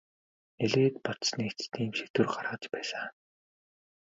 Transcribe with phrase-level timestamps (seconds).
[0.59, 3.07] Нэлээд бодсоны эцэст ийм шийдвэр гаргаж байсан.